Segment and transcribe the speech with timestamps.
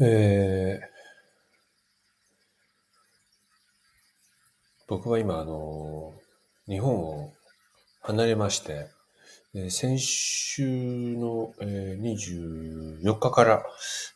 [0.00, 0.94] えー
[4.86, 6.12] 僕は今、あの、
[6.68, 7.32] 日本を
[8.02, 8.88] 離れまして、
[9.54, 13.64] えー先週の、えー24日から、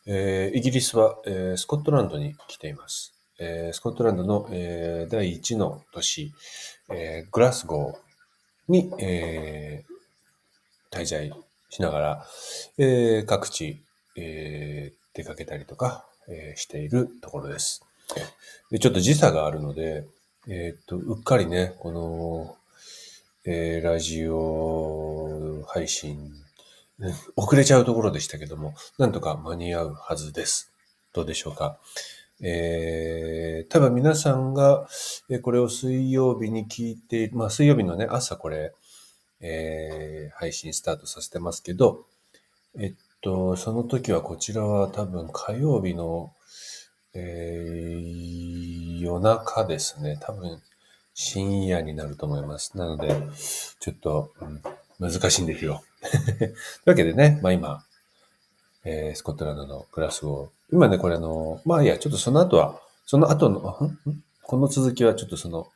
[0.05, 3.13] えーイギリスは、えースコットランドに来ています。
[3.39, 6.33] えースコットランドの、えー第1の都市、
[6.91, 9.99] えーグラスゴーに、えー
[10.91, 11.31] 滞在
[11.69, 12.25] しながら、
[12.77, 13.81] えー各地、
[14.17, 17.83] えー出かけたりとか、えーしているところです。
[18.71, 20.05] で、ちょっと時差があるので、
[20.47, 22.55] えーっと、うっかりね、この、
[23.45, 26.31] えーラジオ配信、
[27.35, 30.71] 遅れちゃうところでしたけども、なんとか間に合うはずです。
[31.11, 31.79] どうでしょうか。
[32.41, 34.87] えー、多分皆さんが、
[35.29, 38.73] えこれを水曜日に聞いて、まあ水曜日のね、朝これ、
[39.41, 42.05] えー配信スタートさせてますけど、
[42.77, 46.33] えっと、その時はこちらは多分火曜日の、
[47.13, 50.17] えー夜中ですね。
[50.21, 50.61] 多分
[51.13, 52.77] 深夜になると思います。
[52.77, 53.15] なので、
[53.79, 54.61] ちょっと、うん
[54.99, 55.81] 難しいんですよ。
[56.01, 56.55] という
[56.87, 57.85] わけでね、まあ今、
[58.83, 60.75] えースコットランドのグラスゴー。
[60.75, 63.91] 今ね、これあの、まあいいや、ちょっとその後は、その後の、
[64.43, 65.67] この続きはちょっとその、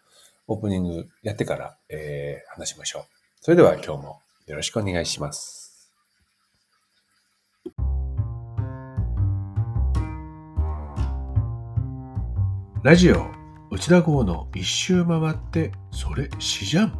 [0.47, 3.03] オープニングやってから、えー話しましょう。
[3.39, 5.62] それでは今日もよろしくお願いします。
[12.83, 13.31] ラジオ
[13.71, 16.99] 内田号の一周回ってそれ詩じゃん。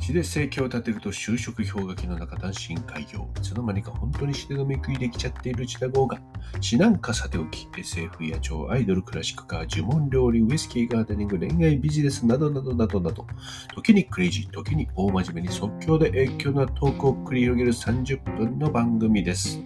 [0.00, 6.20] 詩で生計を立てると就職氷河期の中単身開業いつの間にか本当に詩でのめくりできちゃっている内田号が
[6.60, 13.26] 詩なんかさておき SF や超アイドルクラシックカー呪文料理ウイスキーガーデニング恋愛ビジネスなどなどなどなど
[13.74, 19.60] 時にクレイジー時に大真面目に即興で影響なトークを繰り広げる30分の番組です。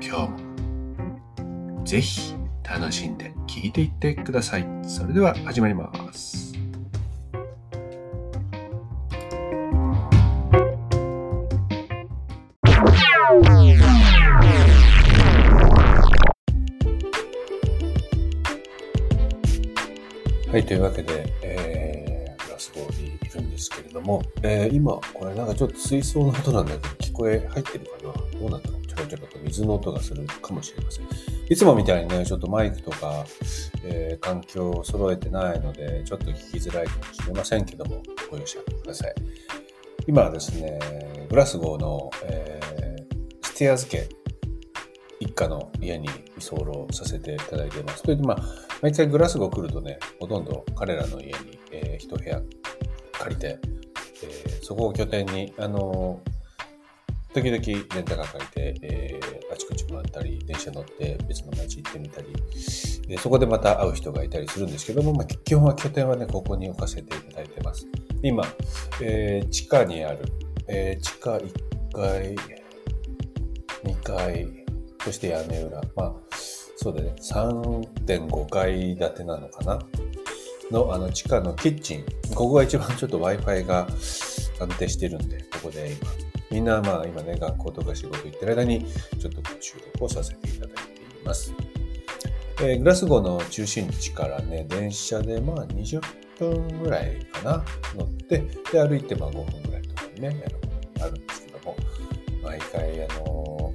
[0.00, 4.66] 今日もぜひ楽しんで聞いていってください。
[4.82, 6.54] それでは始まります。
[20.50, 31.06] はい、というわけで、えー、グラスゴーにいるんですけれども、えー今、これなんかちょっと水槽の音なんだけど、こえ入ってるかなどうなんだろうちょろちょろと水の音がするかもしれません。
[31.48, 33.24] いつもみたいにね、ちょっとマイクとか、
[33.84, 39.14] えー環境を揃えてないので、ちょっと聞きづらいかもしれませんけども、ご容赦ください。
[40.06, 40.78] 今はですね、
[41.28, 44.08] グラスゴーの、えーステアーズ家
[45.20, 46.08] 一家の家に
[46.38, 48.00] 居候させていただいています。
[48.00, 48.42] それでまあ、
[48.82, 51.32] 毎回グラスゴー来るとね、ほとんど彼らの家に、
[51.70, 52.40] えー一部屋
[53.12, 53.58] 借りて、
[54.22, 56.33] えーそこを拠点に、あのー
[57.34, 57.62] 時々
[57.94, 62.28] レンタカー借りて、えーあちこち回ったり、電車乗って別の街行ってみたり、
[63.06, 67.86] でそこでまた会う人がいたりするんですけども、まあ、基本は拠点はね、ここに置かせていただいてます。
[68.22, 68.44] 今、
[69.00, 70.20] えー地下にある、
[70.66, 71.52] えー地下1
[71.92, 72.34] 階、
[73.84, 74.48] 2階、
[75.04, 76.14] そして屋根裏、まあ、
[76.76, 79.78] そうだね、3.5階建てなのかな？
[80.70, 82.04] の、あの、地下のキッチン。
[82.34, 83.86] ここが一番ちょっと Wi-Fi が
[84.58, 86.10] 安定してるんで、ここで今、
[86.54, 88.86] みんなまあ今ね、学校とか仕事行ってる間に、
[89.18, 91.52] ちょっと収録をさせていただいています。
[92.60, 96.00] えーグラスゴーの中心地からね、電車でまあ20
[96.38, 97.64] 分ぐらいかな、
[97.96, 98.38] 乗って、
[98.70, 100.44] で、歩いてまあ5分ぐらいところにね、
[101.00, 101.76] あのあるんですけども、
[102.44, 103.74] 毎回、あの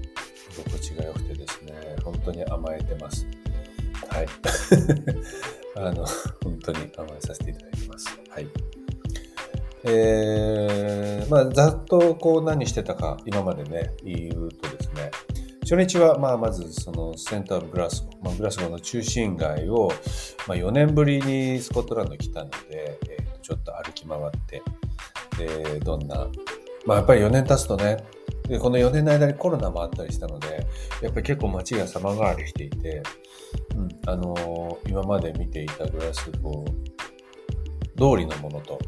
[0.49, 3.27] 居心地が良くてですね、本当に甘えてます。
[4.07, 4.27] はい。
[5.75, 6.05] あの、
[6.45, 8.07] 本当に甘えさせていただいてます。
[8.29, 8.47] はい。
[9.83, 15.11] えー、まあ、ざっとこう何してたか、今までね、言うとですね、
[15.61, 19.91] 初日は、まあ、まずそのセンターブグラスゴー、まあ、グラスゴの中心街を、
[20.47, 24.61] まあ、4年ぶりにスコットランドに来たので、えーちょっと歩き回って、
[25.39, 26.27] で、どんな、
[26.85, 27.97] まあ、やっぱり4年経つとね、
[28.47, 30.67] でこの4年の間にコロナもあったりしたので、
[31.01, 33.01] やっぱり結構街が様変わりしていて、
[33.75, 36.63] うん、あのー今まで見ていたグラスゴ
[37.97, 38.79] 通りのものと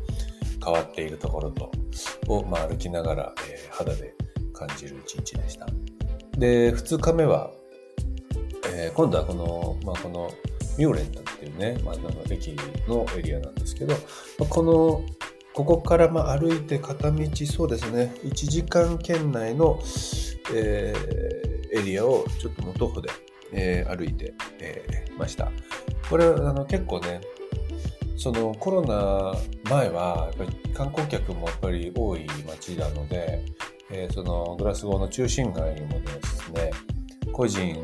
[0.64, 1.72] 変わっているところと
[2.28, 4.14] を、まあ、歩きながら、えー肌で
[4.54, 5.66] 感じる一日でした。
[6.38, 7.52] で、2日目は、
[8.74, 10.30] えー今度はこの、まあ、この
[10.78, 12.56] ミューレントっていうね、まあ、の駅
[12.88, 13.94] のエリアなんですけど、
[14.40, 15.04] まあこの、
[15.54, 19.80] ここからまあ歩いて片道そうですね、1時間圏内の、
[20.54, 23.10] えーエリアをちょっともう徒歩で、
[23.54, 25.52] えー歩いて、えーました。
[26.10, 27.22] これあの結構ね、
[28.22, 29.34] そのコロナ
[29.68, 33.44] 前はやっぱり観光客もやっぱり多い街なので、
[33.90, 36.72] えーそのグラスゴーの中心街にもですね、
[37.34, 37.84] 個人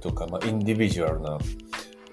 [0.00, 1.38] とか、まあ、インディビジュアルな、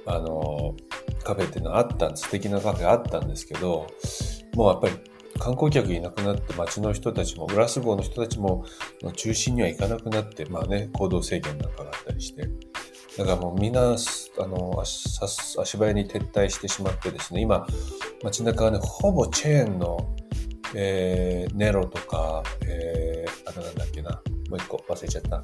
[0.08, 0.76] あの、
[1.24, 2.24] カフェっていうのはあったんです。
[2.24, 3.88] 素敵なカフェあったんですけど、
[4.56, 4.94] もうやっぱり
[5.40, 8.66] 観光客いなくなって街の人たちも、グラスゴーの人たちも
[9.16, 12.44] 中心には行かなくなって、まあね、行動制限なんかがあったりして、
[13.18, 17.68] だからもうみんな、あの、足足早に撤退してしまってですね、今、
[18.24, 20.16] 街中はね、ほぼチェーンの、
[20.74, 25.44] えー、ネロとか、えー、あとなんだっけな、もう一個忘れちゃった。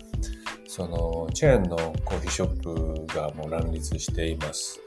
[0.68, 4.80] その、チェーンのコーヒーショップがもう乱立しています。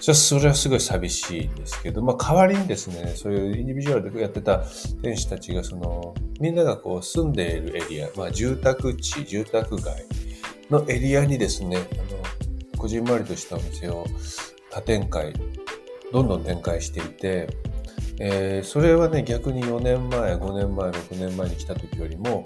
[0.00, 4.62] それはすごい寂しいんですけど、まあ、代わりにですね、そういうインディビジュアルでやってた
[5.02, 10.06] 店主たちが、その、みんながこう住んでいるエリア、まあ、住宅地、住宅街
[10.70, 11.80] のエリアにですね、あ
[12.12, 14.06] の、こじんまりとしたお店を
[14.70, 15.32] 多展開、
[16.12, 17.48] どんどん展開していて、
[18.20, 22.44] えー、それはね、逆に4年前、5年前、6年前に来た時よりも、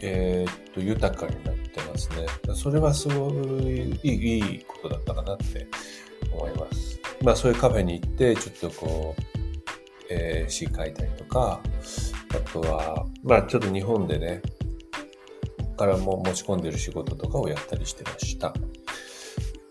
[0.00, 2.26] えー、っと、豊かになってますね。
[2.54, 3.30] それはすご
[3.60, 5.66] いいいことだったかなって
[6.32, 7.00] 思います。
[7.22, 9.22] まあそういうカフェに行って、ちょっとこう、
[10.10, 11.60] えー、詩書いたりとか、
[12.30, 14.42] あとは、まあちょっと日本でね、
[15.78, 18.52] からも持ち込んでる仕事とかをやったりしてました。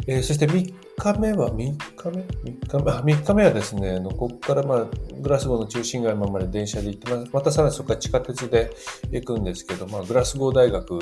[0.07, 2.91] えー、そして3日目は、3日目 ?3 日目？
[2.91, 4.85] あ、3日目はですね、のここからまあ、
[5.19, 7.29] グラスゴーの中心街まで電車で行ってます。
[7.33, 8.71] またさらにそこから地下鉄で
[9.11, 10.97] 行くんですけど、まあ、グラスゴー大学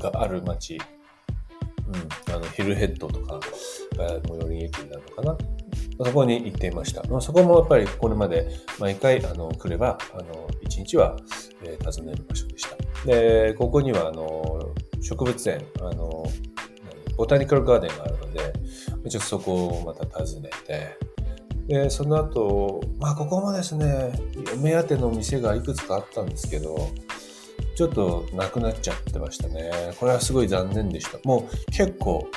[0.00, 3.40] がある街、うん、あの、ヒルヘッドとか、
[3.96, 5.36] 最寄り駅になるのかな？
[6.06, 7.02] そこに行っていました。
[7.08, 8.48] まあそこもやっぱりこれまで
[8.78, 11.16] 毎回あの来れば、あの、一日は、
[11.64, 12.76] えー、訪ねる場所でした。
[13.04, 16.24] で、ここにはあの、植物園、あの、
[17.16, 18.52] ボタニカルガーデンがあるので、
[19.10, 20.96] ちょっとそこをまた訪ねて、
[21.66, 24.12] で、その後、まあここもですね、
[24.60, 26.90] 目当ての店がいくつかあったんですけど、
[27.76, 29.70] ちょっとなくなっちゃってましたね。
[29.98, 31.18] これはすごい残念でした。
[31.24, 32.28] もう結構、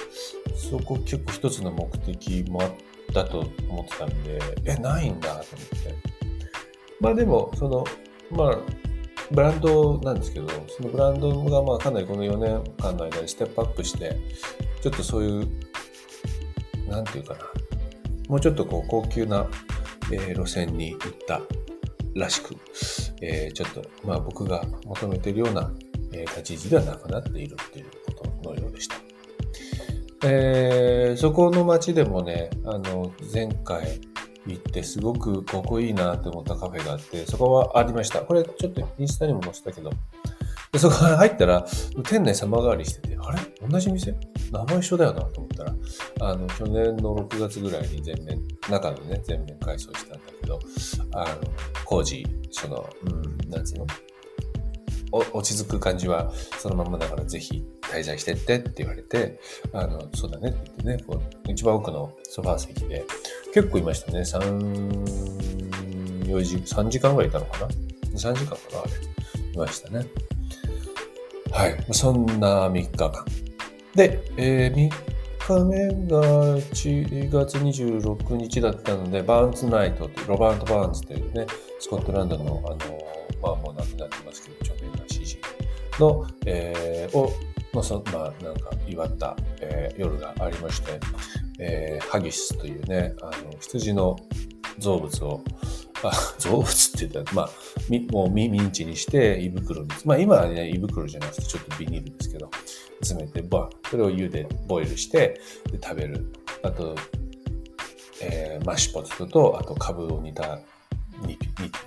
[0.55, 2.71] そこ結構一つの目的もあっ
[3.13, 5.95] たと思ってたんで、え、ないんだと思って。
[6.99, 7.83] まあでも、その、
[8.31, 8.57] まあ、
[9.31, 14.15] ブランドなんですけど、そのブランドがまあかなりこの4年間の間にステップアップして、
[14.81, 15.47] ちょっとそういう、
[16.89, 17.39] なんていうかな、
[18.29, 19.47] もうちょっとこう高級な、
[20.11, 21.41] え、路線に行った
[22.15, 22.55] らしく、
[23.21, 25.71] えー、ちょっとまあ僕が求めているような、
[26.13, 27.85] え、立ち位置ではなくなっているっていう
[28.15, 28.95] ことのようでした。
[30.23, 33.99] えー、そこの街でもね、あの、前回、
[34.53, 38.21] 行ってすごくここいいなって思ったカフェがあって、そこはありました。
[38.21, 39.91] これちょっとインスタにも載せたけど、
[40.71, 41.65] でそこから入ったら、
[42.03, 43.39] 店内様変わりしてて、あれ？
[43.67, 44.15] 同じ店？
[44.51, 45.75] 名前一緒だよなと思ったら、
[46.21, 50.59] あの、去年の6月ぐらいに全面、中のね、全面改装したんだけど、
[51.13, 51.35] あの、
[51.85, 53.09] 工事、その、う
[53.47, 53.87] ん、なんつうの？
[55.11, 59.39] 落ち着く感じはそのままだからぜひ滞在してってって言われて、
[59.73, 63.05] あの、そうだねって言ってね、こう一番奥のソファー席で、
[63.53, 64.19] 結構いましたね。
[64.19, 68.81] 3、4時、3時間ぐらいいたのかな ?3 時間かな？
[68.81, 68.91] あれ。
[69.53, 70.05] いましたね。
[71.51, 71.85] はい。
[71.91, 73.25] そんな3日間。
[73.95, 74.91] で、えー、3
[75.39, 76.21] 日目が
[76.57, 81.47] 1月26日だったので、バーンズナイトって、ロバート・バーンズというね、
[81.79, 82.77] スコットランドの、あの、
[83.41, 84.46] まあもう亡くなってますけど、
[85.99, 87.31] の、えー、を、
[87.73, 90.99] まあ、そまあ、なんか祝った、えー、夜がありまして、
[91.59, 94.15] えー、ハギスというね、あの、羊の
[94.77, 95.43] 造物を、
[96.03, 97.49] あ、 造物って言ったら、まあ、
[97.89, 102.49] みもうミンチにして胃袋に、まあ今はね、胃袋じゃなくてちょっとビニールですけど、
[103.01, 105.39] 詰めて、ば、それを茹で、ボイルして
[105.71, 106.31] で食べる。
[106.63, 106.95] あと、
[108.21, 110.59] えー、マッシュポテトと、あとカブを煮た
[111.21, 111.39] 煮で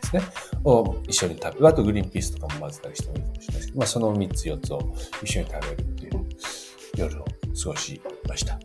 [0.02, 0.22] すね、
[0.64, 1.68] を一緒に食べる。
[1.68, 6.26] あとグリーンピースとかも混ぜたりしてもいいかもしれないですけど、まあその3つ4つを一緒に食べるっていう
[6.96, 8.58] 夜を過ごしました。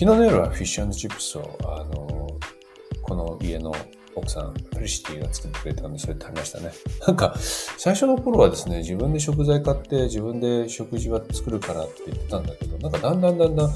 [0.00, 2.30] 昨日の夜はフィッシュチップスを、あの、
[3.02, 3.70] この家の
[4.14, 6.72] 奥さん、フリシティが作ってくれたんで、それ食べましたね。
[7.06, 7.34] なんか、
[7.76, 13.70] 最初の頃はですね、自分で食材買って自分で食事は作るからって言ってたんだけど、なんかだんだんだんだん、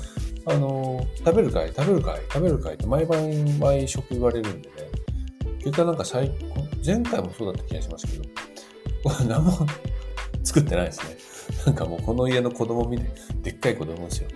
[0.47, 4.75] あの、食べるかい食べるかい食べるかいって毎晩毎食言われるんでね、
[5.59, 6.31] 結果なんか最、
[6.85, 8.25] 前回もそうだった気がしますけど、
[9.27, 9.67] 何も
[10.43, 11.17] 作ってないですね。
[11.67, 13.11] なんかもうこの家の子供見て、
[13.43, 14.29] でっかい子供ですよ。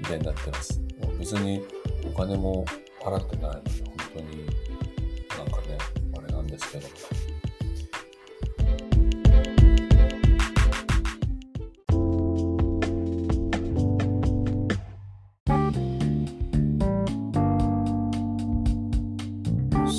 [0.00, 0.80] みたいになってます。
[1.00, 1.64] もう別に
[2.04, 2.64] お金も
[3.00, 4.46] 払ってないので、本当に
[5.38, 5.78] なんかね、
[6.18, 6.88] あれなんですけど。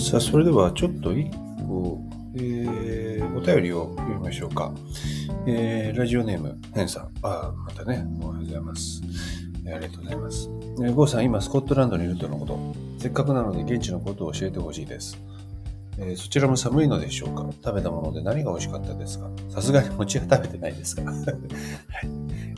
[0.10, 1.32] さあ、それではちょっと一
[1.68, 2.00] 個、
[2.36, 4.72] えー、お便りを読みましょうか。
[5.48, 7.10] えー、ラジオネーム、ヘンさん。
[7.24, 9.02] あ、またね、おはようございます。
[9.66, 10.50] ありがとうございます。
[10.50, 12.76] えー、ゴーさん、今、スコットランドにいるとのこと。
[13.00, 15.18] せっかくなので、現地のことを教えてほしいです。
[15.98, 17.48] えー、そちらも寒いのでしょうか？
[17.64, 19.28] 食べたもので何が美味しかったですか？
[19.50, 21.02] さすがに餅は食べてないですか？
[21.10, 21.16] はい。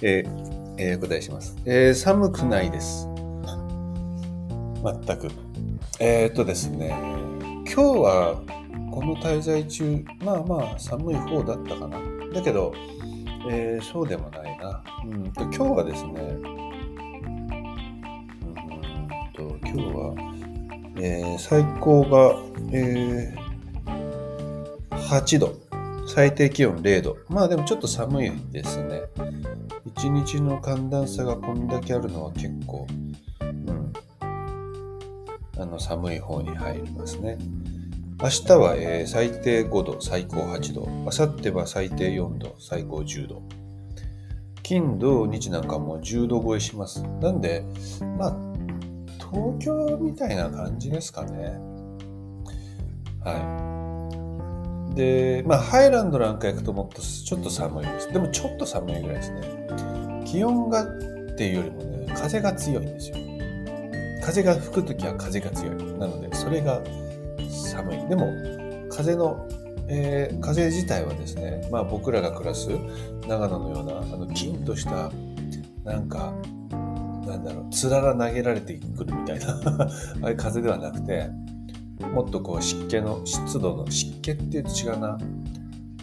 [0.01, 1.55] えー、えー、答えします。
[1.65, 3.07] えー、寒くないです。
[4.83, 5.29] 全く。
[5.99, 6.95] えー、っとですね、
[7.77, 8.41] 今日は
[8.89, 11.99] この滞在中、まあまあ寒い方だったかな。
[12.33, 12.73] だけど、
[13.47, 14.83] えー、そうでもないな。
[15.05, 16.43] うんと今日はですね、うん
[19.31, 20.15] と今日は、
[20.97, 22.35] えー、最高が、
[22.71, 25.53] えー、8度。
[26.07, 27.17] 最低気温0度。
[27.29, 29.03] まあでもちょっと寒いですね。
[29.85, 32.87] 一日の寒暖差がこんだけあるのは結構、
[35.59, 37.37] あの寒い方に入りますね。
[38.21, 40.87] 明日は、えー、最低5度、最高8度。
[40.87, 43.43] 明後日は最低4度、最高10度。
[44.63, 47.03] 金、土、日なんかも10度超えします。
[47.21, 47.63] なんで、
[48.17, 48.37] まあ、
[49.19, 51.59] 東京みたいな感じですかね。
[53.23, 54.95] はい。
[54.95, 58.11] で、まあ、ハイランドなんか行くともっとちょっと寒いです。
[58.11, 59.41] でもちょっと寒いぐらいですね。
[60.25, 60.87] 気温がっ
[61.37, 63.26] ていうよりもね、風が強いんですよ。
[64.27, 65.75] 風が吹くときは風が強い。
[65.97, 66.81] なので、それが
[67.49, 68.09] 寒い。
[68.09, 68.33] でも、
[68.89, 69.47] 風の、
[69.87, 72.67] えー、風自体はですね、まあ僕らが暮らす
[73.25, 75.09] 長野のような、あの、キンとした、
[75.85, 76.33] なんか、
[77.25, 79.89] なんだろう、つらら投げられてくるみたいな あ
[80.23, 81.29] あいう風ではなくて、
[82.13, 85.17] もっとこう湿気の、湿度の、湿気っていうと違うな、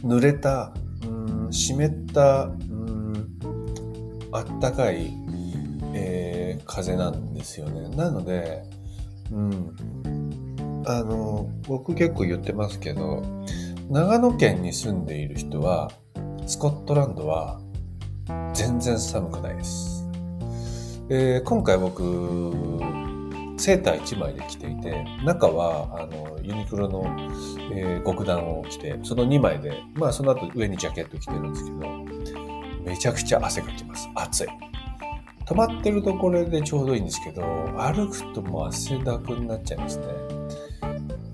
[0.02, 0.72] 濡れた、
[1.06, 3.28] うん、湿った、うん、
[4.32, 5.12] あったかい、
[5.92, 6.33] えー、
[6.64, 7.94] 風なんですよね。
[7.96, 8.62] なので、
[9.32, 9.76] うん、
[10.86, 13.22] あの、僕結構言ってますけど、
[13.90, 15.90] 長野県に住んでいる人は、
[16.46, 17.60] スコットランドは
[18.52, 20.06] 全然寒くないです。
[21.10, 22.52] えー、今回僕、
[23.56, 27.04] セーター1枚で着ていて、中はあのユニクロの、
[27.72, 31.78] えー、極暖を着て、その2枚で、まあその後上にジャケット着てるんですけど、
[32.84, 34.08] めちゃくちゃ汗かきます。
[34.14, 34.48] 暑い。
[35.46, 37.42] 止まってるところでちょうどいいんですけど、
[37.76, 40.06] 歩くともう汗だくになっちゃいますね。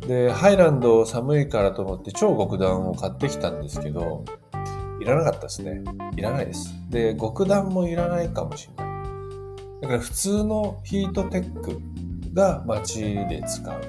[0.06, 4.24] で、ハイランド寒いからと思って超極暖を買ってきたんですけど、
[5.00, 5.82] いらなかったですね。
[6.16, 6.74] いらないです。
[6.90, 8.90] で、極暖もいらないかもしれない。
[9.82, 11.80] だから普通のヒートテック
[12.34, 13.80] が街で使う。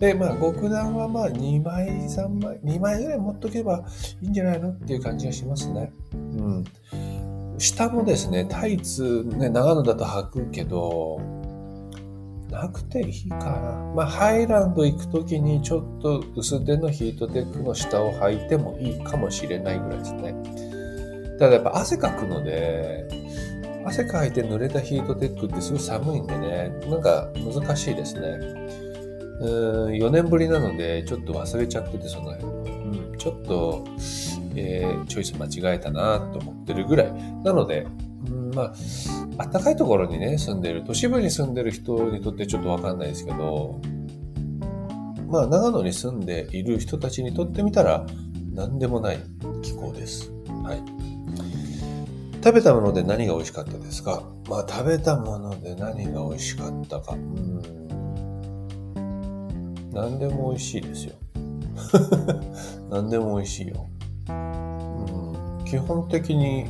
[0.00, 3.84] で、まあ、極暖はまあ2枚、3枚、2枚ぐらい持っとけば
[4.22, 5.92] いいんじゃないのっていう感じがしますね。
[6.12, 6.64] うん。
[7.58, 11.20] 下もですね、タイツ、ね、長野だと履くけど、
[12.50, 13.92] なくていいかな。
[13.94, 20.34] まあ、ハイランド行くときにちょっと薄手のヒートテックの下を履いてもいいかもしれないぐらいですね。
[21.38, 23.08] ただやっぱ汗かくので、
[23.84, 28.38] 汗かいて濡れたヒートテックってすごい寒いんでね、なんか難しいですね。
[29.40, 32.44] うん、4年ぶりなのでちょっと忘れちゃってて、その辺。
[32.44, 33.84] うん、ちょっと、
[34.60, 37.12] えー、チョイス間違えたなと思ってるぐらい。
[37.42, 37.86] なので、
[38.26, 38.74] うん、ま
[39.38, 43.80] あ、暖かいところにね、住んでる、都市部に住んでる人にとってちょっとわかんないですけど、
[45.28, 48.04] まあ、長野に住んでいる人たちにとってみたら、
[48.52, 49.18] 何でもない
[49.62, 50.32] 気候です。
[50.64, 50.82] はい。
[52.42, 54.22] 食べたもので何が美味しかったですか？
[54.48, 57.12] まあ、食べたもので何が美味しかったか。
[57.12, 57.62] うん。
[59.92, 61.14] 何でも美味しいですよ。
[62.90, 63.86] 何でも美味しいよ。
[64.28, 66.66] うん、基本的に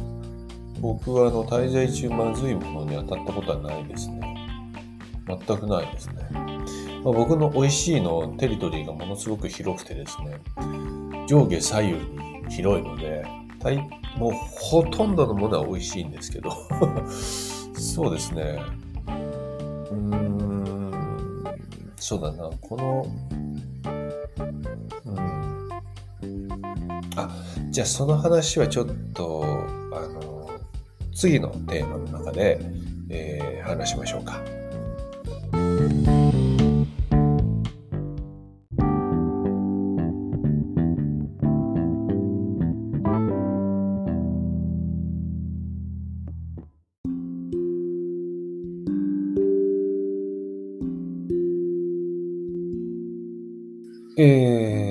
[0.80, 4.20] 僕はあの滞在中まずいものに当たったことはないですね。
[5.26, 6.14] 全くないですね。
[7.04, 10.40] まあ、僕の美味しいのテリトリーがものすごく広くてですね、
[11.26, 13.24] 上下左右に広いので、
[14.16, 16.50] もうほとんどのものは美味しいんですけど、
[17.74, 18.58] そうですね。
[19.06, 20.92] うーん、
[21.96, 23.06] そうだな、この、
[27.16, 27.30] あ、
[27.70, 29.44] じゃあその話はちょっと、
[29.92, 30.50] あの、
[31.14, 32.60] 次のテーマの中で、
[33.08, 34.40] えー、話しましょうか。
[54.22, 54.89] えー、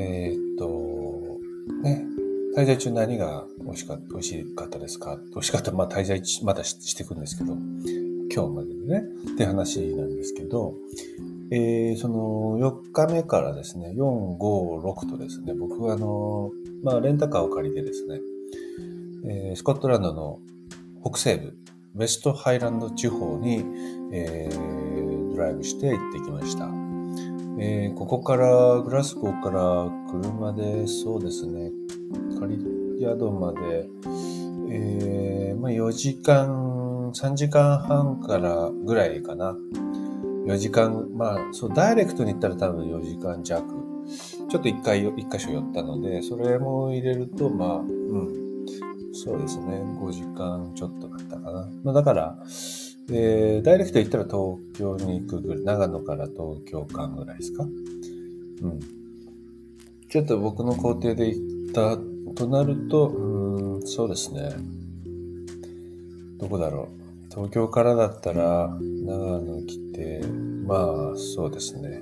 [2.69, 5.17] 在中何が美味しかった、美味しかったですか？
[5.31, 5.71] 美味しかった。
[5.71, 7.53] まあ滞在まだしていくんですけど、
[8.31, 10.75] 今日まででね、って話なんですけど、
[11.51, 16.51] えー、その4日目からですね、4、5、6とですね、僕はあの、
[16.83, 18.19] まあレンタカーを借りてですね、
[19.25, 20.39] えー、スコットランドの
[21.03, 21.57] 北西部、
[21.95, 23.63] ウェストハイランド地方に、
[24.13, 26.78] えー、ドライブして行ってきました。
[27.61, 31.71] えー、ここから、グラスゴーから車でそうですね、
[32.39, 32.57] カリ
[32.99, 33.89] 宿まで、
[34.71, 39.57] えー、まあ4時間、3時間半からぐらいかな。
[40.45, 43.63] 4時間、まあ、そう、ダイレクトに行ったら多分4時間弱。
[44.49, 48.65] ちょっと一回、一箇所寄ったので、それも入れると、まあ、うん、
[49.13, 51.69] そうですね、5時間ちょっとだったかな。
[51.83, 52.37] まあ、だから、
[53.11, 57.63] えー、ダイレクト行ったら東京に行くぐらい、長野から東京間ぐらいですか？
[57.63, 57.67] う
[58.67, 58.79] ん。
[60.09, 61.97] ちょっと僕の工程で行った
[62.35, 64.55] となると、うん、そうですね。
[66.37, 67.33] どこだろう？
[67.33, 70.21] 東京からだったら、長野来て、
[70.65, 72.01] まあ、そうですね。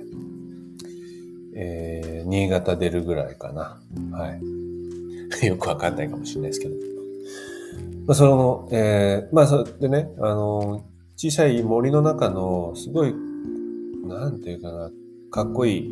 [1.54, 3.80] えー、新潟出るぐらいかな。
[4.16, 4.32] は
[5.40, 5.46] い。
[5.46, 6.74] よくわかんないかもしれないですけど。
[8.06, 10.84] まあ、その、えー、まあ、それでね、あの、
[11.20, 13.12] 小さい森の中の、すごい、
[14.04, 14.92] なんていうかな、
[15.32, 15.90] かっこいい、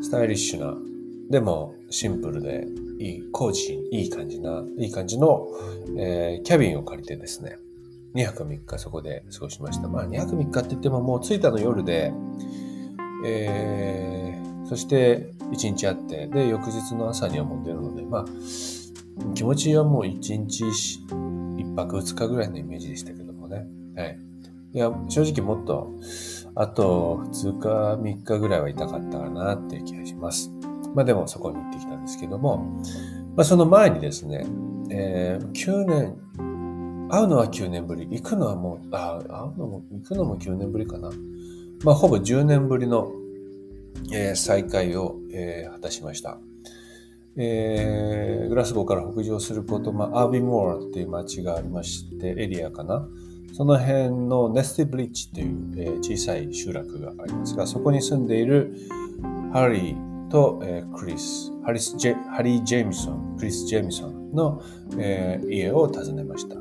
[0.00, 0.76] スタイリッシュな、
[1.28, 2.68] でもシンプルで、
[3.00, 5.48] いい、コーチいい感じな、いい感じの、
[5.98, 7.58] えー、キャビンを借りてですね、
[8.14, 9.88] 2泊3日そこで過ごしました。
[9.88, 12.12] まあ2泊3日って言ってももう着いたの夜で、
[13.26, 18.24] えー、そして1日あって、で、翌日の朝にはもう出るので、まあ、
[19.34, 23.25] 気持ちはもう1日1泊2日ぐらいのイメージでしたけど。
[23.96, 24.18] はい。
[24.72, 25.94] いや、正直もっと、
[26.54, 27.68] あと2日
[28.00, 30.50] 3日ぐらいは痛かったかなっていう気がします。
[30.94, 32.58] まあでもそこに行ってきたんですけども、
[33.36, 34.46] まあその前にですね、
[34.90, 36.16] えー、9年
[37.08, 38.06] 会うのは9年ぶり。
[38.10, 41.10] 行くのはもう、あ、会うのも、行くのも9年ぶりかな。
[41.84, 43.12] まあ、ほぼ10年ぶりの、
[44.12, 46.38] えー、再会を、えー、果たしました。
[47.36, 53.06] えー、グラスゴーから北上すること、まあ、アービーモアっていう街がありまして、エリアかな。
[53.56, 58.76] その辺のネスティブリッジっていう、えー、小さい集落がありますが、そこに住んでいる
[59.50, 64.60] ハリーと、えー、クリス、ハリスジェハリー・ジェーミソン、クリス・ジェーミソンの、
[64.98, 66.56] えー、家を訪ねました。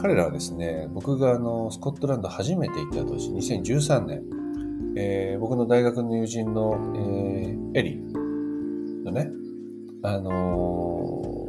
[0.00, 4.22] 彼らはですね、僕があのスコットランド初めて行った年、2013年、
[4.96, 9.30] えー、僕の大学の友人の、えー、エリーのね、
[10.02, 11.46] あの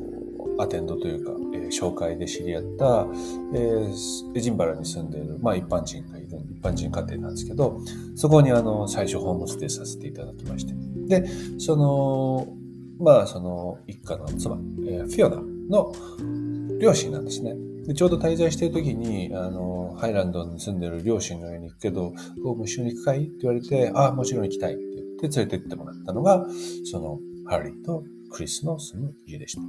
[0.57, 3.07] ー、アテンドというか、ー、紹介で知り合った、
[3.53, 7.79] えー、エジンバラに住んでいる、まあ一般人がいる、一般人家庭なんですけど、
[8.15, 10.73] そこにあの、最初ホームステイさせていただきまして。
[11.07, 11.27] で、
[11.59, 12.47] その、
[12.99, 14.55] まあその一家の妻、
[14.87, 15.93] えー、フィオナの
[16.79, 17.55] 両親なんですね。
[17.85, 23.25] でちょうど滞在している時に、あの、ハイランドに住んでる両親の家に行くけど、僕も一緒に行くかい？
[23.25, 24.83] って言われて、ああ、もちろん行きたいって
[25.21, 26.47] 言って連れて行ってもらったのが、
[26.91, 29.61] その、ハリーとクリスの住む家でした。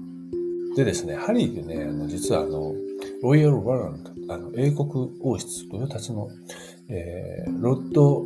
[0.77, 2.75] でですね、ハリーってね、あの実はあの、
[3.23, 6.29] ロイヤル・ワラント、あの、英国王室、御用達の、
[6.91, 8.23] えー、ロッド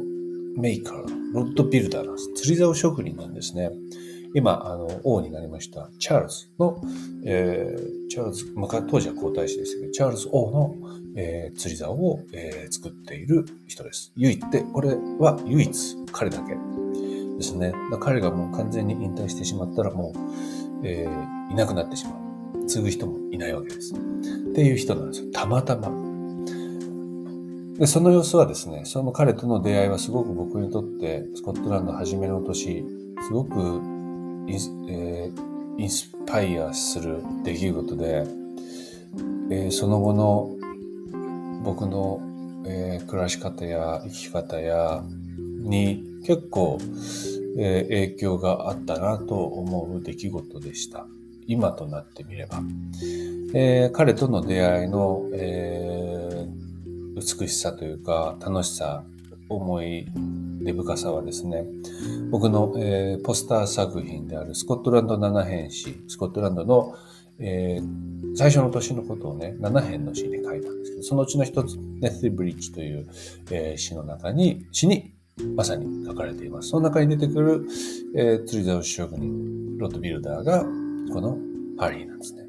[0.56, 2.32] メーカー、ロッドビルダーなんです。
[2.34, 3.70] 釣り竿職人なんですね。
[4.34, 6.82] 今、あの、王になりました、チャールズの、
[7.24, 10.76] えー、チャールズ、まあ、当時は皇太子ですけど、チャールズ王の、
[11.14, 14.12] えー、釣り竿を、えー、作っている人です。
[14.16, 16.56] 唯一で、これは唯一彼だけ
[17.36, 17.72] ですね。
[18.00, 20.12] 彼がもう完全に引退してしまったらも
[20.82, 22.29] う、えー、いなくなってしまう。
[22.66, 23.94] 継ぐ人もいないわけです。
[23.94, 23.96] っ
[24.54, 25.30] ていう人なんですよ。
[25.32, 25.90] たまたま。
[27.78, 32.84] で、その様子はですね、その彼との出会いはすごく僕にとって、スコットランド初めの年、
[33.26, 33.56] すごく
[34.48, 38.26] イン,、えー、インスパイアする出来事で、
[39.50, 40.56] えー、その後の
[41.62, 42.20] 僕の、
[42.66, 45.02] えー、暮らし方や生き方や
[45.62, 46.78] に結構、
[47.58, 51.06] えー、影響があったなと思う出来事でした。
[51.46, 52.60] 今となってみれば。
[53.52, 59.04] えー、彼との出会いの、えー、美しさというか楽しさ、
[59.50, 60.06] 思い
[60.62, 61.64] 出深さはですね、
[62.30, 66.94] 僕の、えー、ポスター作品であるスコットランド7編詩、スコットランドの、
[67.40, 73.08] えー、最初の年のことをね、7編の詩に書いたんですけど、そのうちの一つ、ネスティブリッジという、
[73.50, 75.12] えー、詩の中に、詩に
[75.56, 76.68] まさに書かれています。
[76.68, 77.66] その中に出てくる、
[78.14, 80.64] えー、釣り竿職人、ロッドビルダーが、
[81.12, 81.38] この
[81.78, 82.46] ハリーなんですね。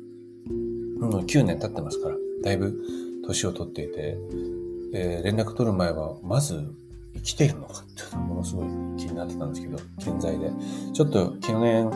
[0.99, 2.79] もう9年経ってますから、だいぶ
[3.25, 4.17] 年を取っていて、
[4.93, 6.63] えー、連絡取る前は、まず
[7.15, 10.51] 生きているのかっていうのものすごい気になってたんですけど、健在で。
[10.93, 11.89] ちょっと去年、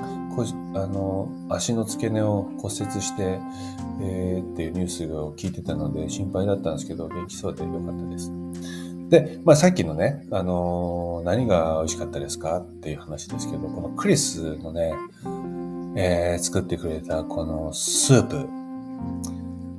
[0.73, 3.39] あの、足の付け根を骨折して、
[4.01, 8.31] えー、っていうニュースを聞いてたので心配だったんですけど、元気そうでよかったです。
[9.09, 14.93] で、まあさっきのね、あのー、何が美味しかったですかっていう話ですけど、このクリスのね、
[15.97, 18.47] えー、作ってくれたこのスープ。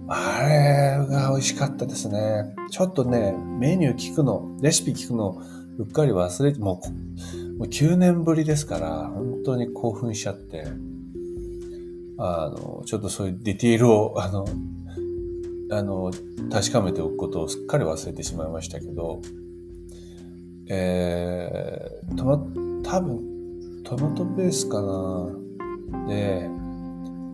[0.09, 2.55] あれが美味しかったですね。
[2.71, 5.43] ちょっとね、メニュー聞くの、レシピ聞くの、
[5.79, 10.65] うっかり忘れて、もう、もう9年ぶりですから、本当に興奮しちゃって、
[12.19, 14.47] あの、ちょっとそういうディティールを、 あの、
[15.71, 16.11] あの、
[16.51, 19.21] 確かめておくことをすっかり忘れてしまいましたけど、
[20.69, 22.39] えー、トマ、
[22.83, 23.21] 多分、
[23.85, 25.46] トマトベースかな
[26.07, 26.49] で、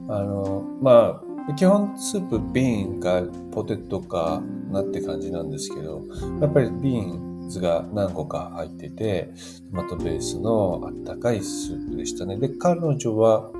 [0.08, 6.02] あの、まあ、基本スープビーンかポテトかなって感じなんですけど、
[6.40, 9.32] やっぱりビーンズが何個か入ってて、
[9.70, 12.36] トマトベースのあったかいスープでしたね。
[12.38, 13.50] で、彼女は、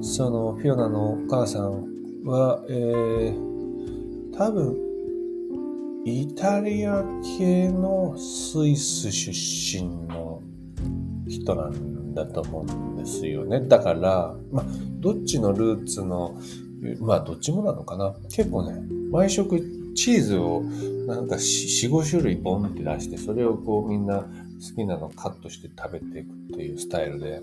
[0.00, 4.76] そのフィオナのお母さんは、えー、多分、
[6.04, 7.04] イタリア
[7.38, 10.42] 系のスイス出身の
[11.28, 13.60] 人なんだと思うんですよね。
[13.60, 14.64] だから、まあ、
[15.00, 16.38] どっちのルーツの、
[17.00, 18.14] まあ、どっちもなのかな。
[18.30, 19.60] 結構ね、毎食
[19.94, 20.62] チーズを
[21.06, 24.26] なんか4、5種類ボンって出して、それをこうみんな好
[24.76, 27.40] きなのカットして食べていくっていうスタイルで、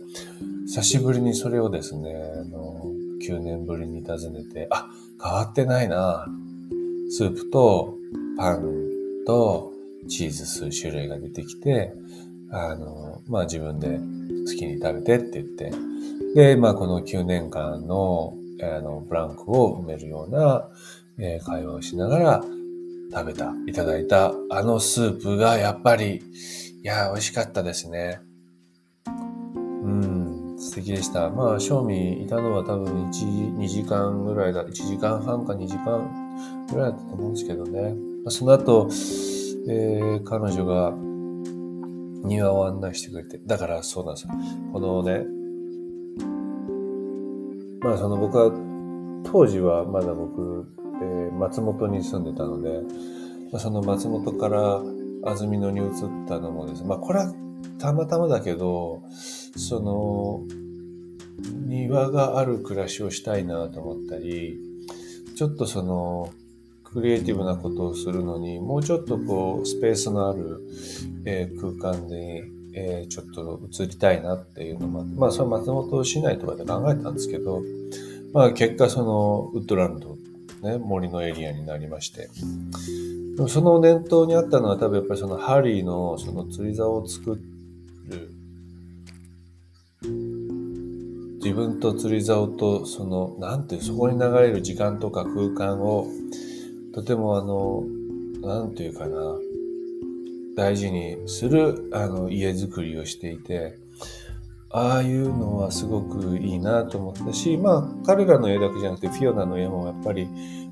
[0.68, 2.86] 久しぶりにそれをですね、あの、
[3.22, 4.88] 9年ぶりに訪ねて、あ、
[5.22, 6.28] 変わってないな。
[7.10, 7.96] スープと
[8.38, 8.64] パン
[9.26, 9.72] と
[10.08, 11.94] チーズ数種類が出てきて、
[12.52, 14.00] あの、まあ自分で
[14.46, 15.72] 好きに食べてって言って、
[16.36, 20.70] で、まあこの9年間の、あの、ブランクを埋めるような、
[21.18, 22.44] えー、会話をしながら
[23.12, 26.22] 食べた、いただいたあのスープがやっぱり、
[26.84, 28.20] いや、美味しかったですね。
[29.84, 31.30] うん、素敵でした。
[31.30, 37.96] まあ、賞味いたのは多分1、2時間ぐらいだ、1時間半か2時間ぐらいだったと思うんですけどね。
[38.28, 38.90] その後、
[39.68, 40.94] えー、彼女が
[42.26, 44.34] 庭を案内してくれて、だからそうなんですよ。
[44.74, 45.26] このね、
[47.82, 48.52] まあその僕は、
[49.24, 50.68] 当時はまだ僕、
[51.02, 52.82] えー、松本に住んでたので、
[53.52, 54.82] まあ、その松本から
[55.24, 55.92] 安曇野に移っ
[56.28, 57.34] たのもですね、まあこれは
[57.80, 59.04] たまたまだけど、
[59.56, 60.44] その、
[61.68, 64.60] 庭がある暮らしをしたいなと思ったり、
[65.36, 66.30] ちょっとその、
[66.96, 70.62] クリエイティブなことをするのに、もうちょっとこう、スペースのある、
[71.26, 77.62] えー、空間で、えー、ちょっと移りたいなっていうのもまあ、それ松本市内とかで考えたんですけど、
[78.32, 80.18] まあ、結果その、ウッドランド、
[80.64, 82.30] ね、森のエリアになりまして、
[83.50, 87.42] その念頭にあったのは多分やっぱりそのハリーのその釣り竿を作る
[91.44, 96.08] 自分と釣り竿とそのなんていうそこに流れる時間とか空間を
[96.96, 97.84] とてもあの、
[98.42, 99.38] なんていうかな、
[100.56, 103.78] 大事にするあの家づくりをしていて、
[104.70, 110.30] ああいうのはすごくいいなと思ったし、まあ彼らの家だけじゃなくてフィオナの家もやっぱり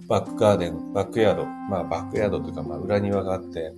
[0.08, 3.74] バックガーデン、バックヤード、まあバックヤードというかまあ裏庭があって、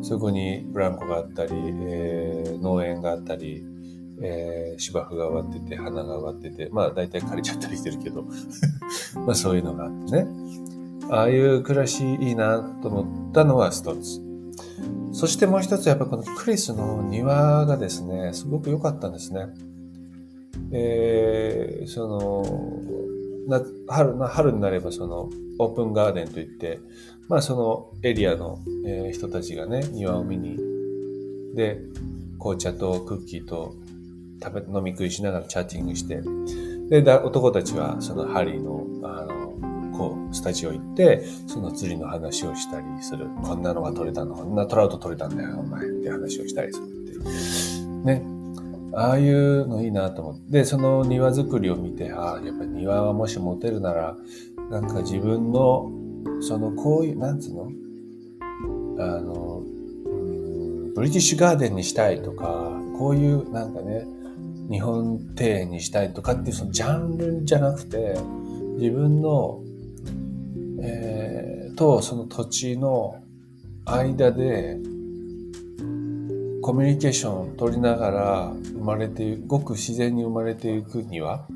[0.00, 3.62] そこにブランコがあったり、えー、農園があったり、
[4.22, 8.24] えー、芝生が植わってて、花が植わってて、まあ大体枯れちゃったりしてるけど、
[9.26, 10.65] まあそういうのがあってね。
[11.10, 14.20] ああいう暮らしいいなと思ったのは一つ。
[15.12, 19.46] そしてもう一つ、やっぱこのクリスの庭がですね、すごく良かったんですね。
[20.72, 22.44] えー、その、
[23.48, 26.80] な春春になればそのオープンガーデンといって、
[27.28, 30.58] まあそのエリアの、えー、人たちがね、庭を見に、
[31.54, 31.80] で、
[32.38, 33.74] 紅茶とクッキーと
[34.42, 36.20] 食べ、飲み食いしながらチャッティングして、
[37.00, 43.26] で、男たちはそのハリーの、あの、こう、スタジオ行って、その釣りの話をしたりする。
[43.42, 46.88] こんなのが取れたの、こんなトラウト取れたんだよ、お前って話をしたりするっ
[48.04, 48.06] て。
[48.06, 48.24] ね。
[48.94, 50.64] ああいうのいいなと思って。
[50.64, 54.16] その庭作りを見て、ああ、やっぱり庭はもし持てるなら、
[54.70, 55.90] なんか自分の、
[56.40, 57.70] その、こういう、なんつうの？
[58.98, 59.62] あの、
[60.94, 64.06] ブリティッシュガーデンにしたいとか、こういうなんかね、
[64.70, 68.16] 日本庭園にしたいとかっていうそのジャンルじゃなくて、
[68.78, 69.60] 自分の
[70.82, 73.22] えー、とその土地の
[73.84, 74.78] 間で
[76.62, 81.46] コミュニケーションを取りながら生まれてごく自然に生まれていくには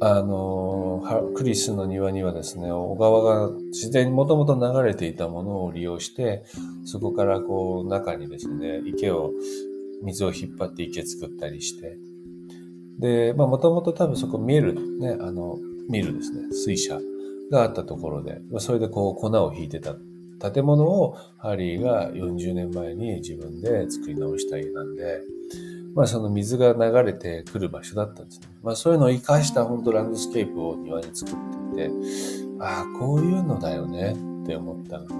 [0.00, 1.02] あの
[1.34, 6.44] クリスの庭にはですね小川が自然にもともと流れていたものを利用して
[6.84, 9.32] そこからこう中にですね池を
[10.02, 11.96] 水を引っ張って池作ったりして
[12.98, 17.00] でまあもともと多分そこ見えるねあの見るですね水車。
[17.50, 19.94] があったところで、まあそれでこう粉を引いてた
[20.50, 25.20] 建物をハリーが40年前に自分で作り直した家なんで、
[25.94, 28.48] まあその水が流れてくる場所だったんですね。
[28.62, 31.34] まあそういうのを活かした本当ランドスケープを庭に作っ
[31.74, 31.90] ていて、
[32.60, 35.14] ああ、こういうのだよねって思ったので、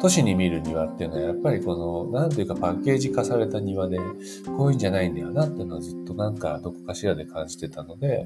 [0.00, 1.76] 都市に見る庭っていうのはやっぱりこ
[2.10, 3.98] の、なんていうかパッケージ化された庭で、
[4.56, 8.24] こういうんじゃないんだよなっていうのはずっとなんかどこかしらで感じてたので、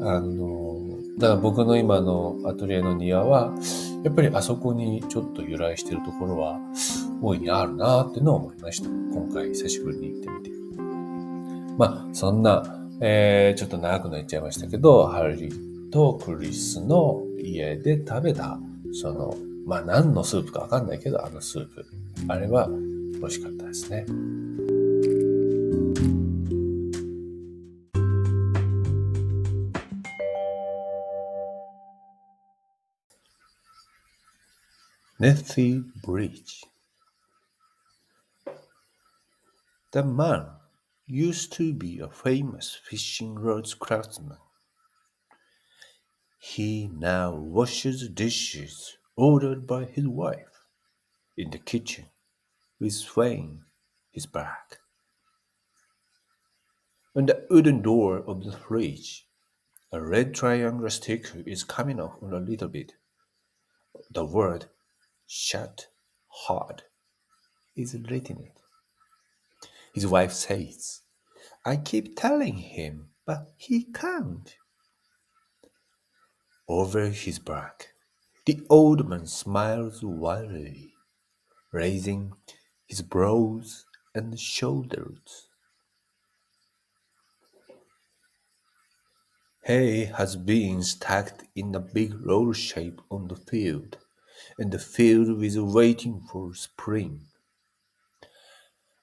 [0.00, 0.80] あの、
[1.18, 3.54] だから僕の今のアトリエの庭は、
[4.04, 6.60] やっぱりあそこにちょっと由来してるところは
[7.22, 8.88] 大いにあるなっていうのを思いました。
[8.88, 10.56] 今回久しぶりに行ってみて。
[11.78, 12.62] まあ、そんな、
[13.00, 18.58] えー、ちょっと長くなっちゃいましたけど、ハリーとクリスの家で食べた、
[18.92, 19.34] その
[19.66, 21.86] まあ何のスープかわかんないけど、あのスープ。
[22.28, 24.06] あれは美味しかったですね。
[35.18, 36.62] Nethy Bridge
[39.92, 40.48] The man
[41.06, 44.36] used to be a famous fishing rods craftsman.
[46.38, 50.66] He now washes dishes ordered by his wife
[51.34, 52.10] in the kitchen
[52.78, 53.64] with swaying
[54.10, 54.80] his back.
[57.14, 59.26] On the wooden door of the fridge,
[59.90, 62.92] a red triangular sticker is coming off a little bit.
[64.10, 64.66] The word
[65.26, 65.88] shut
[66.28, 66.82] hard
[67.76, 68.60] is written it.
[69.94, 71.02] His wife says,
[71.64, 74.54] I keep telling him, but he can't.
[76.68, 77.94] Over his back,
[78.44, 80.92] the old man smiles wildly,
[81.72, 82.32] raising
[82.86, 85.48] his brows and shoulders.
[89.64, 93.98] Hay has been stacked in a big roll shape on the field,
[94.58, 97.26] and filled with waiting for spring.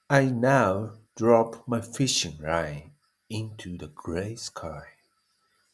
[0.08, 2.92] I now drop my fishing line
[3.28, 4.86] into the grey sky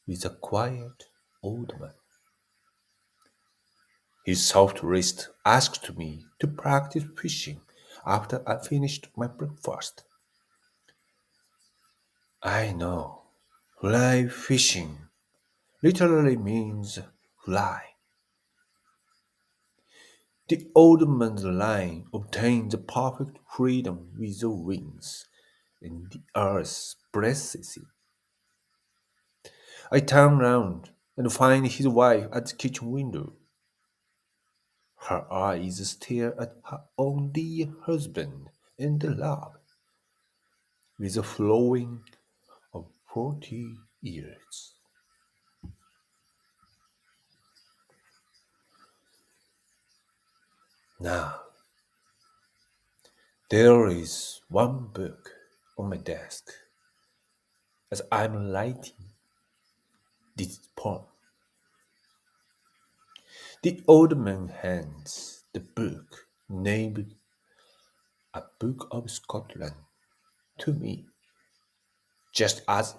[0.07, 1.05] with a quiet
[1.43, 1.95] old man.
[4.25, 7.61] His soft wrist asked me to practice fishing
[8.07, 10.05] after I finished my breakfast.
[12.43, 13.23] I know
[13.81, 15.09] fly fishing
[15.83, 16.99] literally means
[17.45, 17.90] fly.
[20.51, 25.29] The old man's line obtains perfect freedom with the wings,
[25.81, 29.53] and the earth blesses it.
[29.93, 33.35] I turn round and find his wife at the kitchen window.
[34.97, 39.53] Her eyes stare at her own dear husband and love
[40.99, 42.03] with a flowing
[42.75, 44.80] of forty years.
[51.03, 51.41] Now,
[53.49, 55.31] there is one book
[55.79, 56.53] on my desk
[57.91, 59.09] as I'm writing
[60.37, 61.05] this poem.
[63.63, 67.15] The old man hands the book named
[68.35, 69.77] A Book of Scotland
[70.59, 71.07] to me,
[72.35, 72.95] just as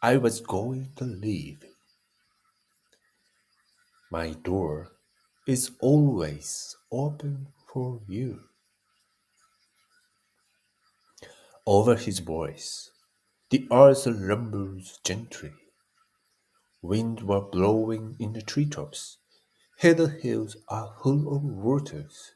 [0.00, 1.64] I was going to leave.
[4.12, 4.92] My door
[5.48, 8.40] is always open for you.
[11.66, 12.90] Over his voice,
[13.50, 15.54] the earth rumbles gently.
[16.82, 19.18] Wind were blowing in the treetops
[19.78, 22.32] Heather hills are full of waters,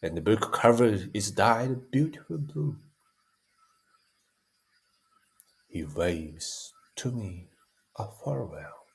[0.00, 2.78] and the book cover is dyed beautiful blue.
[5.68, 7.48] He waves to me
[7.96, 8.86] a farewell.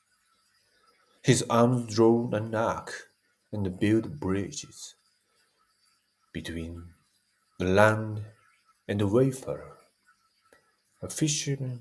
[1.22, 3.09] His arms draw a knock
[3.52, 4.94] and build bridges
[6.32, 6.84] between
[7.58, 8.22] the land
[8.88, 9.78] and the wayfarer,
[11.02, 11.80] a fisherman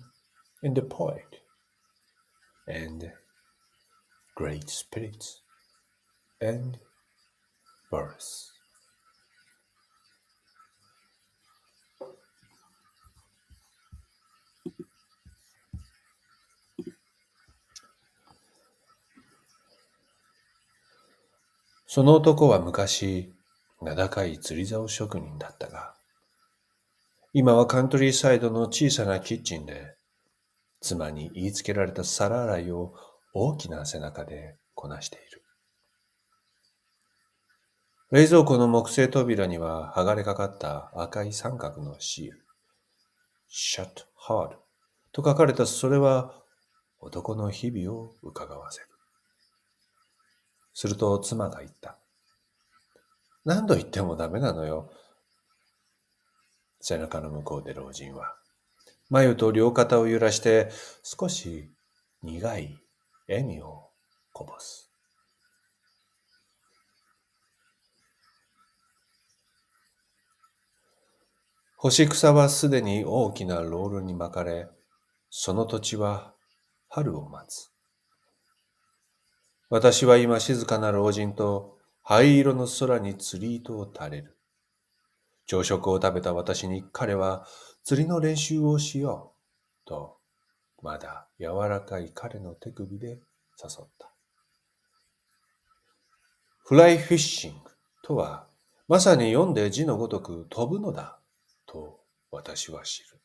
[0.63, 1.41] and a poet,
[2.67, 3.12] and
[4.36, 5.41] great spirits
[6.41, 6.79] and
[7.91, 8.48] birth.
[21.91, 23.34] その男は昔、
[23.82, 25.95] 名高い釣り竿職人だったが、
[27.34, 29.95] 今はカントリーサイドの小さなキッチンで、
[30.82, 32.93] 妻に言いつけられた皿洗いを
[33.34, 35.41] 大きな背中でこなしている。
[38.12, 42.45] 冷蔵庫の木製扉には剥がれかかった赤い三角のシール。
[43.52, 44.58] shut hard
[45.12, 46.36] と書かれたそれは
[46.99, 48.88] 男の日々を伺わせる。
[50.80, 51.98] すると妻が言った。
[53.44, 54.89] 何度言ってもダメなのよ。
[56.80, 58.34] 背中の向こうで老人は、
[59.10, 60.70] 眉と両肩を揺らして
[61.04, 61.70] 少し
[62.24, 62.78] 苦い
[63.28, 63.89] 笑みを
[64.32, 64.89] こぼす。
[71.76, 74.70] 干し草はすでに大きなロールに巻かれ、
[75.30, 76.34] その土地は
[76.88, 77.79] 春を待つ。
[79.71, 84.36] 私は今静かな老人と灰色の空に釣り糸を垂れる。
[85.45, 87.45] 朝食を食べた私に彼は
[87.84, 89.34] 釣りの練習をしよ
[89.86, 90.17] うと、
[90.82, 93.15] まだ柔らかい彼の手首で誘
[93.84, 94.12] った。
[96.65, 97.58] フライフィッシング
[98.03, 98.47] とは、
[98.88, 101.19] まさに読んで字のごとく飛ぶのだ
[101.67, 101.99] と
[102.32, 103.19] 私は知る。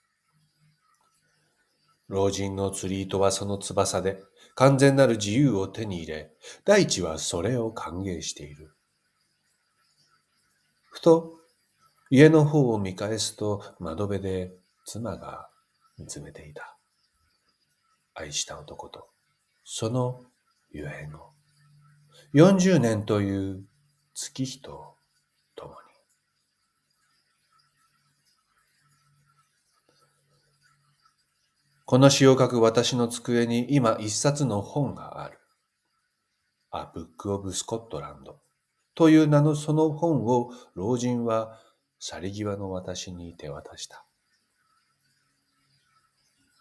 [2.15, 4.23] 老人の釣り糸はその翼で
[4.55, 6.31] 完全なる自由を手に入れ、
[6.65, 8.73] 大地はそれを歓迎している。
[10.91, 11.33] ふと
[12.11, 14.53] 家の方を見返すと窓辺で
[14.87, 15.49] 妻が
[15.99, 16.79] 見つめていた。
[18.15, 19.09] 愛した男と
[19.65, 20.23] その
[20.71, 21.33] ゆえの
[22.33, 23.65] 40年という
[24.15, 24.94] 月日と
[31.87, 35.39] この詩を書く私の机に今一冊の本がある。
[36.73, 38.35] A Book of Scotland
[38.95, 41.61] という名のその本を老人は
[41.99, 44.07] 去り際の私に手渡した。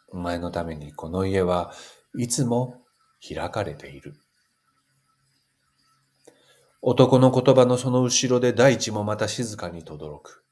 [0.09, 1.73] お前のためにこの家は
[2.15, 2.83] いつも
[3.25, 4.15] 開かれている。
[6.81, 10.43] 男の言葉のその後ろで大地もまた静かに轟く。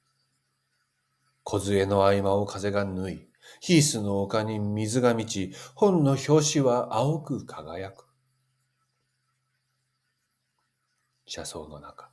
[1.43, 8.05] 小杖の合間を風が縫い、ヒースの丘に水が満ち、本の表紙は青く輝く。
[11.25, 12.09] 車窓の中、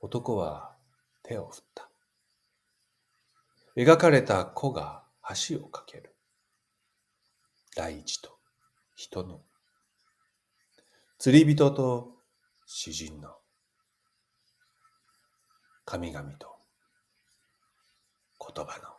[0.00, 0.76] 男は
[1.22, 1.88] 手を振った。
[3.76, 5.04] 描かれた子が
[5.48, 6.16] 橋を架ける。
[7.76, 8.38] 大地と
[8.94, 9.42] 人の、
[11.18, 12.16] 釣り人と
[12.66, 13.36] 詩人の、
[15.84, 16.56] 神々と
[18.54, 18.95] 言葉の、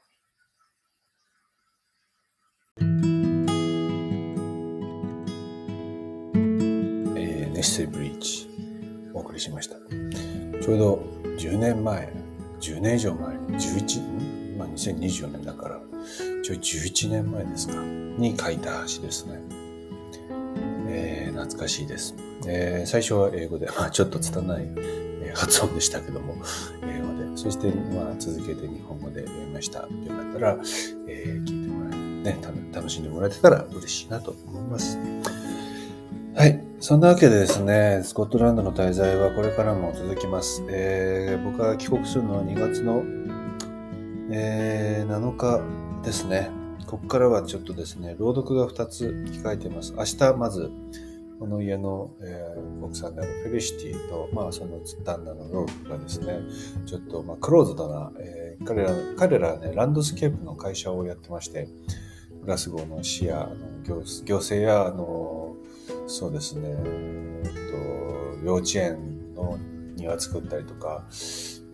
[7.58, 8.48] ネッセブリーチ
[9.16, 9.78] お送りしました
[10.62, 11.04] ちょうど
[11.40, 12.14] 10年前
[12.60, 15.82] 10年以上前11まあ2024年だから
[16.44, 19.42] ちょい11年前ですかに書いた詩ですね、
[20.88, 22.14] えー、懐かしいです、
[22.46, 24.68] えー、最初は英語で、まあ、ちょっと拙い
[25.34, 26.36] 発音でしたけども、
[26.84, 29.80] 英語で、そして、まあ、続けて日本語で読みました。
[29.80, 30.58] よかったら、
[31.08, 32.00] えー、聞いてもらえ
[32.34, 32.38] ね、
[32.74, 34.98] 楽しんでもらえてたら嬉しいなと思います。
[36.36, 36.67] はい。
[36.80, 40.64] そんなわけでですね、スコットランドの滞在はこれからも続きます。
[40.70, 43.04] えー、僕が帰国するのは2月の、
[44.32, 46.52] えー、7日ですね。
[46.86, 49.96] ここからはちょっとですね、朗読が2つ控えています。
[49.98, 50.70] 明日まず、
[51.40, 56.42] この家の、えー、奥さんであるフェリシティと、まあ、その旦那のロークがですね、
[56.86, 61.70] ちょっと、まあ、クローズドな、えー、彼ら、彼らはね、ランドスケープの会社をやってまして、
[62.44, 63.50] グラスゴーの市や
[63.84, 65.56] 行行政やあの
[66.08, 67.52] そうですね、えっ
[68.42, 69.60] と、幼稚園の
[69.96, 71.04] 庭作ったりとか、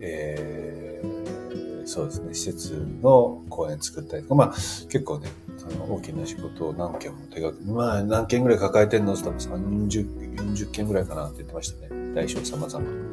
[0.00, 2.34] えー、そうですね。
[2.34, 12.14] 施設の公園作ったりとかまあ結構ねその大きな仕事を何件も手がまあ何件ぐらい抱えてんのって言ったら30、40件ぐらいかなって言ってましたね。
[12.14, 13.03] 大小様々。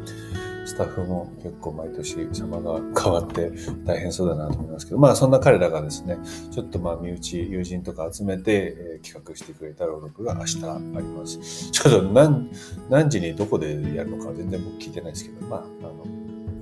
[0.81, 3.51] タッフも結構毎年様が変わって
[3.85, 6.17] 大変そうだなと思いますけど、まあそんな彼らがですね、
[6.51, 11.71] ちょっとまあ身内、友人とか集めて、えー、企画してくれた朗読が明日あります。
[11.71, 12.49] ちょっと何、
[12.89, 16.05] 何時にどこでやるのか全然僕聞いてないですけど、まあ、あの、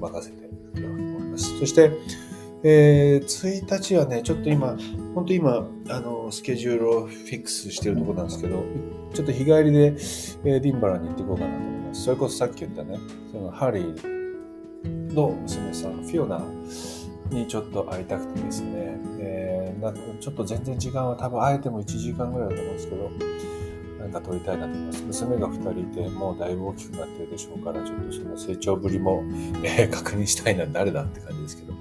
[0.02, 1.60] 任せてよろしく思います。
[1.60, 1.92] そして、
[2.64, 4.78] えー、1日はね、ちょっと今、
[5.16, 8.66] 本当今、あの、スケジュールをフィックスしてるところなんですけど、
[9.14, 11.79] ちょっと日帰りで、えー、ディンバラに行っていこうかなと思います。
[11.94, 12.98] それこそさっき言ったね、
[13.32, 16.42] そのハリーの娘さん、フィオナ
[17.30, 23.12] にちょっと会いたくてですね、えー、なんかちょっと全然時間は多分会えても1時間ぐらいだと思うんですけど、
[24.00, 25.04] なんか撮りたいなと思います。
[25.04, 29.24] 娘が2人いて、もうだいぶ大きくなってるでしょうから、ちょっとその成長ぶりも、
[29.64, 31.74] えー、確認したいな、誰だって感じですけど、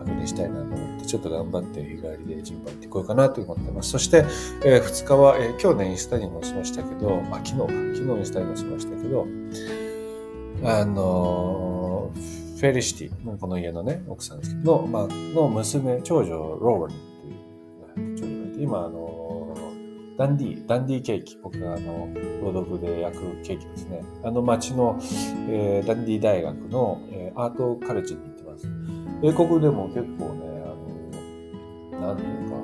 [0.00, 3.90] 確認したいなと思って、ちょっと頑張って日帰りでジンバ行ってこようかなと思ってます。
[3.90, 4.24] そして、
[4.64, 9.26] えー、2日は、えー、今日ね、インスタにもしましたけど、まあ、昨日か、昨日インスタにもしましたけど、
[10.62, 12.10] あの
[12.60, 17.00] フェリシティ、この家のね、奥さんですけど、まあ、の娘、長女、ローレンっ
[17.96, 19.54] ていう長女がいて、今、あの
[20.18, 22.08] ダンディ、ダンディケーキ、僕があの、
[22.42, 24.02] 朗読で焼くケーキですね。
[24.22, 24.98] あの町の、
[25.48, 28.20] えー、ダンディ大学の、えー、アートカレッジに。
[29.22, 30.46] 英国でも結構ね、
[31.92, 32.56] あの、なんていうか、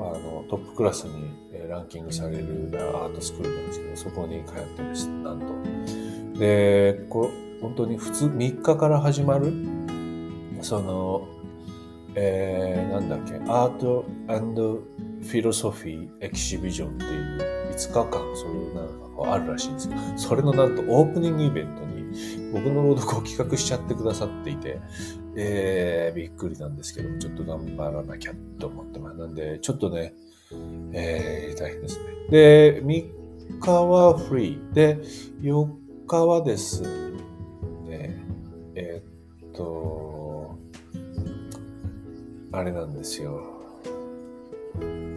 [0.00, 6.38] あの、トップクラスにランキングされるアートスクールなんですけど、そこに通ってるし、なんと。
[6.38, 7.30] で、こ
[7.60, 9.52] 本当に普通3日から始まる、
[10.60, 11.28] その、
[12.14, 21.93] えー、なんだっけ、アートフィロソフィーエキシビジョンっていう5日間、そういうなんかあるらしいんですけど、それのなんとオープニングイベントに
[22.54, 24.80] 僕の朗読を企画しちゃってくださっていて、
[25.36, 29.18] えー、びっくりなんですけどもちょっと頑張らなきゃと思ってます。
[29.18, 30.14] なんで、ちょっとね、
[30.92, 32.04] えー、大変ですね。
[32.30, 34.72] で、3日はフリー。
[34.72, 34.98] で、
[35.40, 35.68] 4
[36.06, 38.24] 日はですね、
[38.76, 40.56] えー、っと、
[42.52, 43.42] あれなんですよ。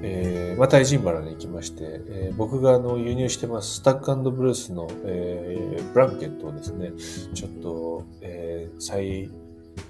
[0.02, 6.91] えー、またエジンバラに行きまして、えー、僕があの輸入してますスタックブルースの、えー、ブランケットをですね、
[7.36, 9.30] ちょっと、えー、再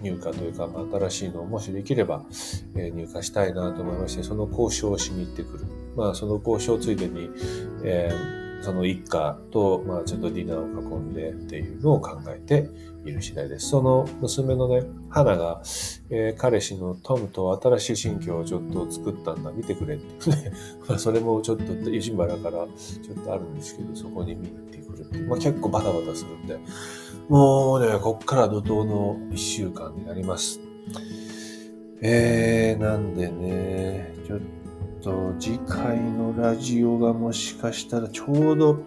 [0.01, 2.25] 入荷というか、新しいのをもしできれば、
[2.75, 5.65] えー、入荷したいなと思いまして、その交渉をしに行ってくる。
[5.95, 7.29] まあ、その交渉ついでに、
[7.83, 12.69] えー、その一家と、まあ、ちょっとディナーを囲んでっていうのを考えて
[13.09, 13.69] いる次第です。
[13.69, 15.61] その娘のね、花が、
[16.09, 20.31] えー、彼氏のトムと新しい新居をちょっと作ったんだ、見てくれって。
[20.87, 25.17] まあ、それもちょっと、ユジンバラからちょっとあるんですけど、そこに見に行ってくるって。
[25.19, 26.59] まあ、結構バタバタするんで、
[27.29, 30.59] もうね、こっから怒涛の一週間になります。
[32.01, 34.39] えー、なんでね、ちょっ
[35.07, 38.79] と次回のラジオがもしかしたらちょうど、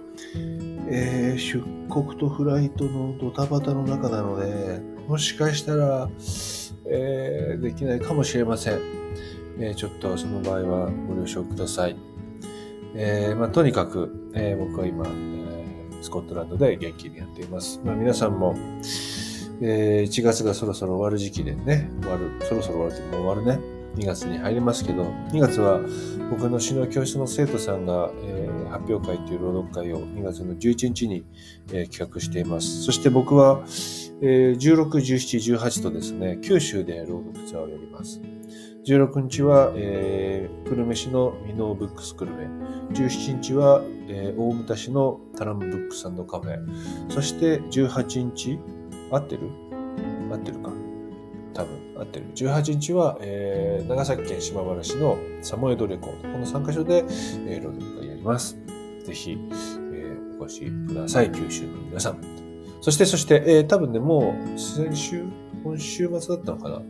[0.87, 6.11] えー、出国とフライトのドタバタの中なので、もしかしたら、
[6.85, 8.81] えー、できないかもしれません。
[9.59, 11.97] えー、ちょっとその場合はご了承ください。
[12.95, 17.81] えまあ、とにかく、え、僕は今、えスコットランドで元気にやっています。
[17.83, 18.55] まあ、皆さんも、
[19.63, 23.80] え、1月がそろそろ終わる時期でね、終わる、そろそろ終わる時もう終わるね。
[23.97, 25.81] 2月に入りますけど、2月は
[26.31, 31.25] 僕の詩の教室の生徒さんが、えー、発表会という朗読会を2月の11日に、
[31.73, 32.83] えー、企画しています。
[32.85, 33.63] そして僕は、
[34.23, 38.21] えー、16、17、18とですね、九州で朗読ツアーをやります。
[38.87, 42.47] 16日は、えー、久留米市のミノーブックス久留米。
[42.95, 46.59] 17日は、えー、大牟田市のタラムブックスカフェ。
[47.11, 48.59] そして18日、
[49.11, 49.43] 合ってる？
[50.31, 50.71] 合ってるか
[52.01, 52.27] 多分合ってる。
[52.35, 56.23] 18日は、えー、長崎県島原市のサモエドレコード。
[56.23, 57.05] この3カ所で、
[57.47, 58.59] えー、朗読会やります。
[59.05, 61.31] ぜひ、えー、お越しください。
[61.31, 62.21] 九州の皆さん。
[62.81, 65.25] そして、そして、えー、多分ね、もう先週、
[65.63, 66.83] 今週末だったのかな？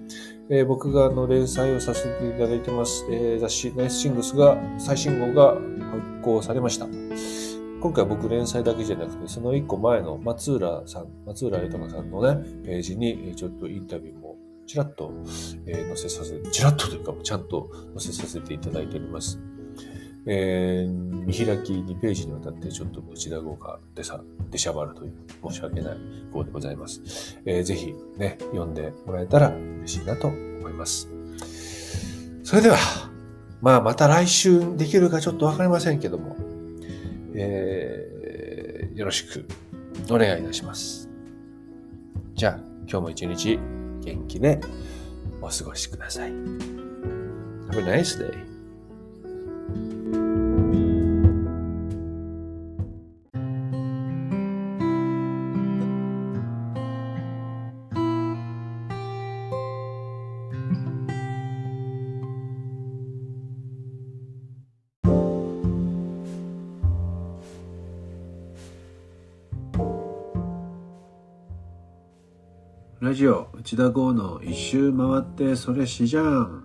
[0.48, 5.62] えー、僕があの連載をさせていただいてます、えー、雑誌ナイスシングスが、最新号が発
[6.22, 6.86] 行されました。
[7.80, 14.20] 今回は僕連載だけじゃなくて、その一個前の松浦さん、松浦豊さんのね、ページにちょっとインタビューも
[14.71, 15.12] ちらっと、
[15.66, 19.41] えー、載せさせ、ちらっとというか、ちゃんと載せさせていただいております。
[20.27, 25.12] えー、見開き2ページにわたってちょっと内田号が出さ、出しゃばるという
[25.51, 25.97] 申し訳ない
[26.31, 27.37] 号でございます。
[27.45, 31.09] えー、ぜひね、読んでもらえたら嬉しいなと思います。
[32.45, 32.77] それでは、
[33.61, 36.37] まあまた来週できるかちょっとわかりませんけども、
[37.35, 39.49] えー、よろしく
[40.09, 41.09] お願いいたします。
[42.37, 43.59] じゃあ、今日も一日
[44.05, 44.61] 元気で
[45.40, 46.30] お過ごしください。
[46.30, 48.51] Have a nice day.
[73.01, 76.64] ラジオ内田剛の一周回ってそれしじゃん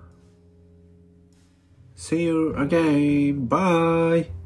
[1.97, 3.49] See you again.
[3.49, 4.44] Bye.